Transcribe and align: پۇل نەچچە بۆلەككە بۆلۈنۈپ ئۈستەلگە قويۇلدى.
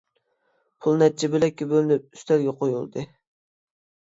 پۇل 0.85 0.97
نەچچە 1.03 1.29
بۆلەككە 1.35 1.67
بۆلۈنۈپ 1.73 2.07
ئۈستەلگە 2.19 2.57
قويۇلدى. 2.63 3.05